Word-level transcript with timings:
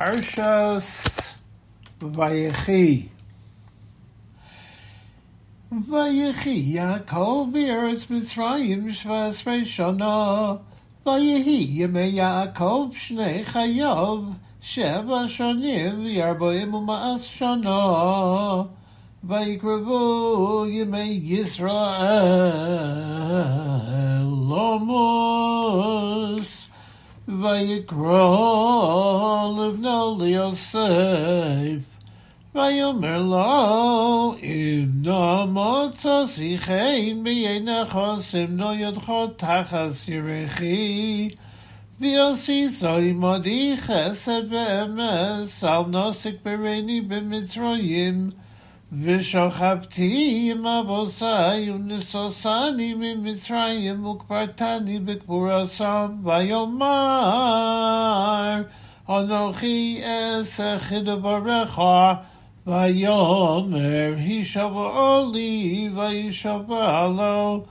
Parshas 0.00 1.36
Vayechi. 1.98 3.10
Vayechi 5.70 6.72
Yaakov 6.72 7.52
Eretz 7.52 8.06
Mitzrayim 8.06 8.84
Shvasrei 8.88 9.64
Shana. 9.66 10.58
Vayehi 11.04 11.76
Yemei 11.80 12.14
Yaakov 12.14 12.94
Shnei 12.94 13.44
Chayav 13.44 14.36
Sheva 14.62 15.28
Shonim 15.28 16.10
Yarboim 16.10 16.72
U'Ma'as 16.72 17.28
Shana. 17.36 18.70
Vayikrevu 19.26 20.66
Yemei 20.72 21.20
Yisrael 21.20 22.00
Lomos. 24.48 25.09
ויקרא 27.39 28.27
לבנו 29.57 30.17
ליוסף, 30.23 30.79
ויאמר 32.55 33.21
לו, 33.21 34.35
אם 34.41 34.85
נעמוד 35.01 35.91
שיחן 36.27 37.23
בעיניך, 37.23 37.97
שמנו 38.21 38.73
ידך 38.73 39.11
תחס 39.37 40.07
ירחי, 40.07 41.29
ויוסיס 41.99 42.83
עמדי 42.83 43.75
חסד 43.77 44.41
ואמס, 44.49 45.63
אל 45.63 45.81
נוסק 45.87 46.33
ברני 46.45 47.01
במצרים, 47.01 48.29
ושוכבתי 48.92 50.48
עם 50.52 50.66
אבוסי 50.66 51.70
ונסוסני 51.70 52.94
ממצרים 52.96 54.06
וקברתני 54.06 54.98
בקבורסם 54.98 56.16
ויאמר 56.24 57.82
אנוכי 59.08 60.00
אסך 60.40 60.92
דברך 61.04 61.78
ויאמר 62.66 64.14
הישבע 64.16 65.22
לי 65.32 65.90
וישבע 65.94 67.06
לו 67.06 67.64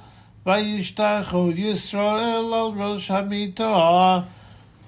וישתחו 0.46 1.52
ישראל 1.52 2.54
על 2.54 2.72
ראש 2.82 3.12
המיטה 3.12 4.20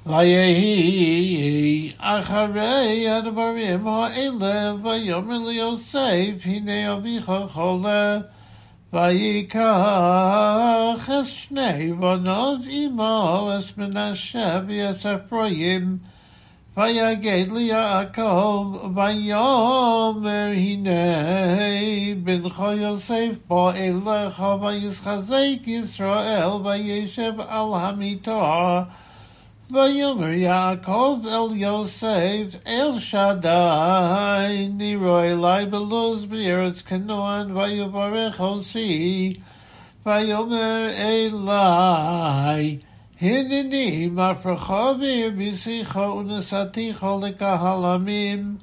ויהי 0.06 1.92
אחרי 1.98 3.10
הדברים 3.10 3.88
האלה, 3.88 4.74
ויאמר 4.84 5.38
ליוסף, 5.38 6.46
הנה 6.46 6.94
אביך 6.94 7.32
חולה, 7.48 8.20
ויקח 8.94 9.62
את 11.10 11.26
שני 11.26 11.94
בניו 11.94 12.56
עמו, 12.70 13.50
את 13.60 13.78
מנשה 13.78 14.60
ואת 14.68 15.06
אפרים, 15.06 15.98
ויגד 16.78 17.52
ליעקב, 17.52 18.76
ויאמר 18.96 20.52
הנה 20.56 20.92
בנך 22.24 22.64
יוסף 22.78 23.32
בא 23.48 23.72
אליך, 23.72 24.44
וישחזק 24.62 25.68
ישראל, 25.68 26.50
וישב 26.64 27.34
על 27.48 27.74
המיטה, 27.74 28.84
ויאמר 29.74 30.28
יעקב 30.28 31.18
אל 31.28 31.56
יוסף 31.56 32.56
אל 32.68 33.00
שדי 33.00 34.70
נראו 34.78 35.20
אלי 35.20 35.66
בלוז 35.66 36.26
בארץ 36.26 36.82
כנוען 36.82 37.58
ויברך 37.58 38.42
עושי 38.42 39.34
ויאמר 40.06 40.88
אלי 40.98 42.78
הנני 43.22 44.10
מפרך 44.12 44.74
וירביסיך 45.00 45.96
ונשאתיך 45.96 47.06
לקהל 47.22 47.86
עמים 47.86 48.56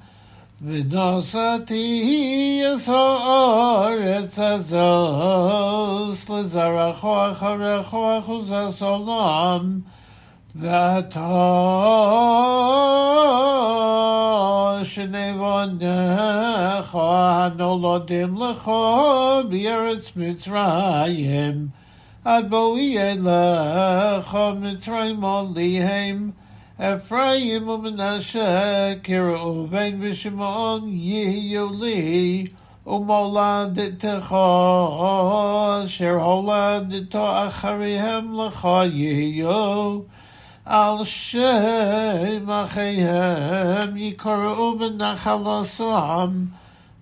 ונשאתי 0.67 2.63
את 2.75 2.89
הארץ 2.89 4.39
הזאת 4.39 6.31
לזרעך 6.31 7.05
אחריך 7.05 7.97
אחוז 8.19 8.53
העולם 8.83 9.81
that 10.55 11.11
shnevonecha 14.89 16.81
hanodim 16.89 18.33
lecha 18.39 19.45
b'eretz 19.47 20.15
Mitzrayim 20.17 21.73
ad 22.25 22.49
bo'ielecha 22.49 24.57
Mitzrayim 24.59 25.21
olihem 25.21 26.33
Ephraim 26.81 27.67
u'menashe 27.67 29.03
kireuven 29.03 30.01
b'shimon 30.01 30.99
yihiyoli 30.99 32.51
umoladetecha 32.87 35.87
sher 35.87 36.19
holadeto 36.19 37.27
acharihem 37.45 38.33
lecha 38.33 38.87
yihiyoli 38.91 40.07
על 40.68 41.04
שם 41.04 42.52
אחיהם 42.52 43.98
יקראו 43.98 44.80
בנחלתם, 44.80 46.30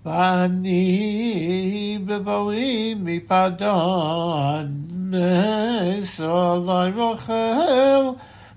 ואני 0.05 1.99
בבואי 2.05 2.95
מפדון 2.99 4.81
מסולי 4.91 6.91
רחל 6.97 8.09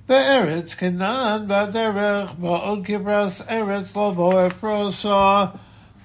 בארץ 0.09 0.75
כנען 0.75 1.43
בדרך 1.47 2.33
בעוד 2.39 2.79
כברס 2.85 3.43
ארץ 3.49 3.97
לבוא 3.97 4.47
אפרוסה 4.47 5.45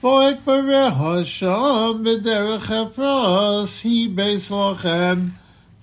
ואקברך 0.03 0.97
שם 1.24 2.03
בדרך 2.03 2.72
אפרוס 2.72 3.84
היא 3.84 4.09
בית 4.16 4.52
לכם 4.52 5.19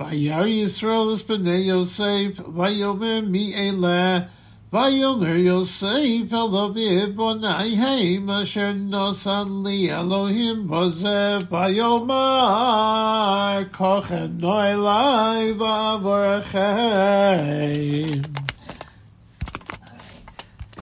Vayar 0.02 0.50
Yisrael 0.50 1.14
es 1.14 1.22
b'nei 1.22 1.68
Yosef, 1.68 2.38
Vayomer 2.38 3.22
mi 3.22 3.54
elah, 3.54 4.26
Vayomer 4.74 5.38
Yosef 5.46 6.34
el 6.34 6.58
aviv 6.64 7.16
bonai 7.16 7.76
heim, 7.76 8.30
asher 8.32 8.74
nosan 8.74 9.64
li 9.64 9.90
Elohim 9.90 10.68
bozeh, 10.68 11.40
Vayomar 11.52 12.10
kochen 13.70 14.40
noelai 14.40 15.54
v'avorachem. 15.54 18.41